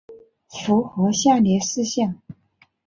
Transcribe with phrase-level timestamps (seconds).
[0.47, 2.19] 符合下列事项